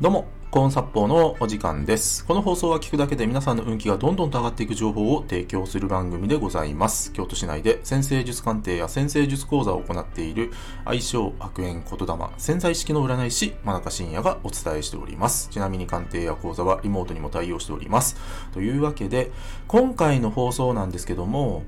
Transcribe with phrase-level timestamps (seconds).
[0.00, 2.24] どうも、コーン殺法のお時間です。
[2.24, 7.12] この放送は聞くだけで皆さんの運気がどんどんと上がっていく情報を提供する番組でございます。
[7.12, 10.52] 京都市内で先生術鑑定や先生術講座を行っている
[10.86, 15.50] 愛称悪縁言霊潜在意識の占い師真中信也がお伝えしております。
[15.50, 18.16] ちなみに鑑定や講座はリモートにも対応しております。
[18.54, 19.30] というわけで、
[19.68, 21.62] 今回の放送なんですけども、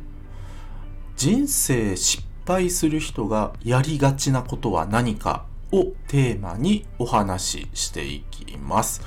[1.17, 5.52] 人生失敗する人がやりがちなことは何か？
[5.73, 9.03] をテーマにお話ししていきます。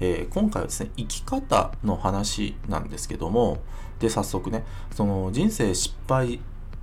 [0.00, 3.58] えー今回はですね、生き方の話なんですけども、
[4.00, 4.64] で、早速ね、
[4.94, 6.40] その人生失敗、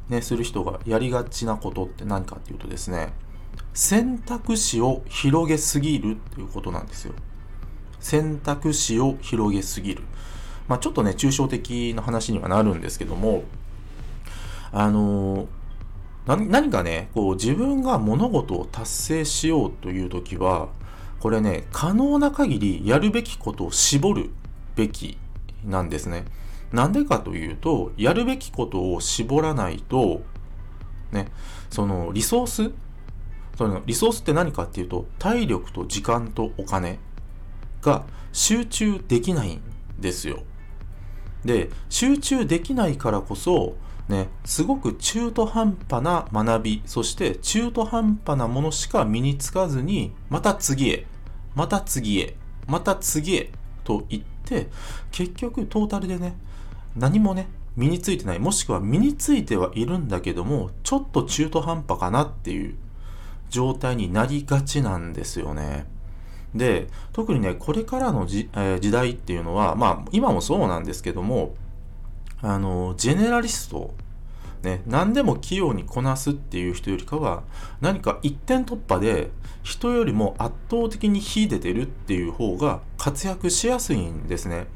[0.09, 3.13] ね、する人がやりがちなことって何かっていうとですね、
[3.73, 7.13] 選択肢を広げすぎるっていうことなんですよ。
[7.99, 10.03] 選択肢を広げすぎる。
[10.67, 13.43] まあちょっとね、抽象的な話にはなるんですけども、
[14.71, 15.47] あのー
[16.25, 20.69] 何かね、こう自分が物事を達成しようというときは、
[21.19, 24.31] これね、可能な限りやるべきことを絞る
[24.75, 25.17] べき
[25.63, 26.25] なんですね。
[26.71, 30.23] なんでかというと、やるべきことを絞らないと、
[31.11, 31.27] ね、
[31.69, 32.71] そのリソース
[33.57, 36.99] そのリソースって何かっていうと、体力と時間とお金
[37.81, 38.03] が
[38.33, 39.61] 集中できないん
[39.99, 40.43] ですよ。
[41.45, 43.75] で、集中できないからこそ、
[44.07, 51.05] ね、すごく中途半端な学び、そして中途半端なものしか身につかずに、また次へ、
[51.55, 52.35] また次へ、
[52.67, 53.51] また次へ
[53.83, 54.67] と言って、
[55.11, 56.35] 結局トータルでね、
[56.95, 62.75] 何もね、身についてない、もしくは身についてはいるんだけども、ちょっと中途半端かなっていう
[63.49, 65.87] 状態になりがちなんですよね。
[66.53, 71.55] で、特にね、これからのじ、えー時代っていうのは、まあ、今もそうなんですけども、
[72.45, 73.95] あの、ジェネラリスト、
[74.61, 77.41] ね、何でも器用にこなすっていう人よりかは、
[77.81, 79.31] 何か一点突破で、
[79.63, 84.67] 人よりも圧倒的に秀でてるっていう方が活躍しやすいんですね。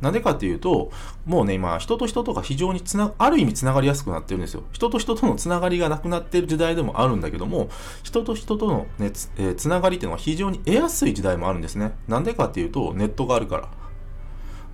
[0.00, 0.90] なんでかっていうと、
[1.24, 4.64] もうね、今、人と人とが非常につな、ある意味つながりやすくなってるんですよ。
[4.72, 7.68] 人と人とのつながりがなくなってる時代でもあるんだけども、
[8.02, 11.92] 人と人とのね、つ,、えーつながりっていうのは非常に得やすい時代もあるんですね。
[12.08, 13.68] なんでかっていうと、ネットがあるから。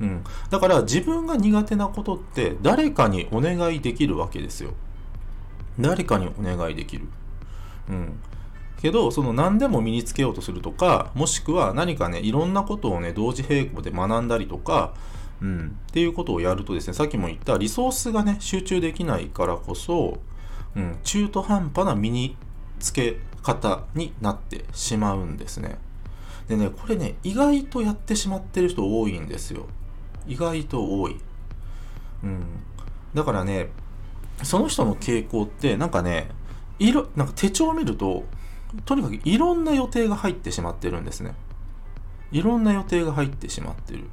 [0.01, 0.25] うん。
[0.51, 4.73] だから自分が苦手なことって誰かにお願いできるわけですよ。
[5.79, 7.09] 誰かにお願いできる。
[7.89, 8.21] うん。
[8.81, 14.95] けど、その何でも身につけようとするとか、もしくは何かね、いろんなことをね、同時並行で学んだりとか、
[15.41, 20.19] うん、っていうことをやるとですね、さっきも言ったリソースがね、集中できないからこそ、
[20.77, 22.37] うん、中途半端な身に
[22.79, 25.79] つけ方になってしまうんですね。
[26.49, 29.67] でね、これね、意外とやってしまってる人多いんですよ。
[30.27, 31.21] 意外と多い。
[32.23, 32.45] うん。
[33.15, 33.71] だからね、
[34.43, 36.29] その人の傾向って、なんかね、
[36.79, 38.25] いろ、なんか手帳を見ると、
[38.85, 41.35] とにかくいろんな予定が入ってしまってるんですね。
[42.33, 44.05] いろんな予定が入ってしまってる。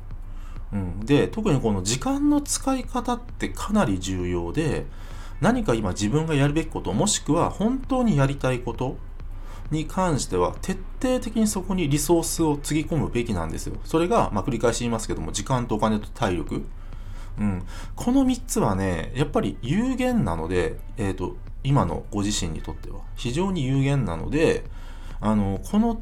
[0.71, 0.99] うん。
[0.99, 4.85] で、特にこの時間の使い方ってかなり重要で、
[5.41, 8.97] 何か今自分がやるべきこと、もしくは本当にやりたいこと
[9.71, 13.77] に関しては、徹底的にそこにリソースをつぎ込むべきなんですよ。
[13.85, 16.65] それが、まあ、繰り返し言いますけども、時間とお金と体力。
[17.39, 17.63] うん。
[17.95, 24.65] この3つはね、やっぱり有限なので、えっ、と、今のご自身にとっては非常に有限なので、
[25.19, 25.99] あの、この、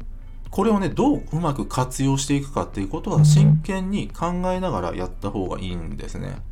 [0.50, 6.42] これをね、どううまく活用していくかっていうことは真剣に考えながらやった方がいいんですね。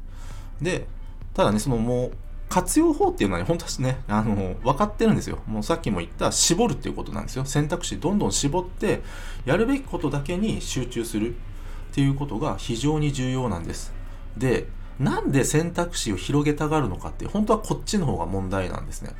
[0.61, 0.87] で、
[1.35, 2.12] ただね、そのもう、
[2.48, 5.38] 活用法っていうのはね、本当はね、あの、分かってるんですよ。
[5.47, 7.44] もうさっきも言った絞るっていうことなんですよ。
[7.44, 9.03] 選択肢どんどん絞って、
[9.44, 13.92] やるべきことだけに集中するっていうことが非常に重要なんです。
[14.37, 19.10] で、なんで選択肢を広げたがるのかって、本当はこっちの方が問題なんですね。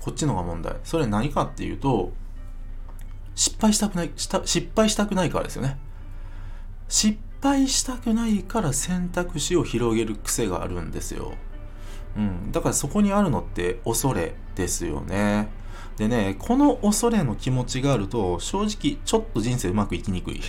[0.00, 0.76] こっちの方が問題。
[0.82, 2.12] それ何かっていうと、
[3.34, 5.78] 失敗したくない、した失敗したくないからですよね。
[6.88, 11.34] 失敗したくないから選択肢を広げる癖があるんですよ。
[12.16, 12.52] うん。
[12.52, 15.48] だからそこにあるのって恐れですよね。
[15.96, 20.40] でね、この恐れの気持ちがあると、正直ちょっと人生うまくいきにくい。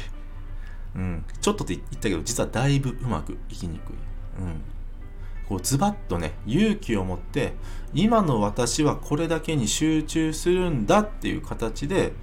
[0.95, 1.25] うん。
[1.42, 3.95] ちょっとって言ったけど、実はだいぶうまくいきにくい。
[4.39, 4.62] うん。
[5.48, 7.54] こうズバッとね、勇気を持って、
[7.94, 12.13] 今の私はこれだけに集中するんだっていう形で、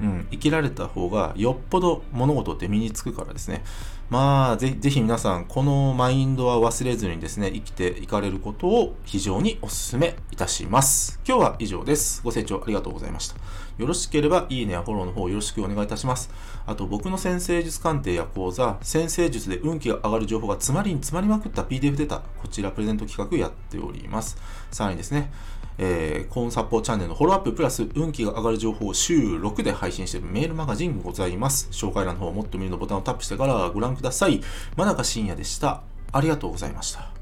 [0.00, 3.64] うん、生きられた方がよっぽど物事って身につくからですね。
[4.08, 11.18] まあ、ぜぜひ皆さん、このマインドは忘れずにですね、生きていかれることを非常にお勧めいたします。
[11.26, 12.22] 今日は以上です。
[12.22, 13.34] ご清聴ありがとうございました。
[13.78, 16.30] よろしければ、いいねやフォローの方よろしくお願いいたします。
[16.66, 24.36] あと、僕の先生術鑑定や講座、先生術で運気が上がる情報が詰まりに詰まりまくった PDF データ、こちらプレゼント企画やっております。
[24.70, 25.32] さらにですね、
[25.78, 31.68] えー、コーンサポーチャンネルのフォローアッププラス運気が上がる情報を週6で配信しているメールマガジンございます。
[31.70, 34.40] 紹介欄の方もっと見るのボタンをタップしてからご覧ください。
[34.76, 35.82] 真中深也でした。
[36.12, 37.15] ありがとうございました。